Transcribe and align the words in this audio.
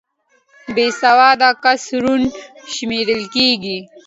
بې 0.75 0.87
سواده 1.01 1.49
کس 1.63 1.83
ړوند 2.01 2.25
شمېرل 2.73 3.21
کېږي 3.35 3.77